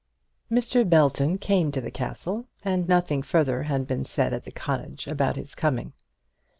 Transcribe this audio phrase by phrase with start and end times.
[0.51, 0.83] Mr.
[0.89, 5.35] Belton came to the castle, and nothing further had been said at the cottage about
[5.35, 5.93] his coming.